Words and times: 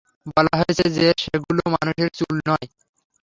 বলা 0.27 0.53
হয়েছে 0.59 0.85
যে 0.97 1.05
সেগুলো 1.23 1.61
মানুষের 1.75 2.09
চুল 2.17 2.35
নয়। 2.49 2.67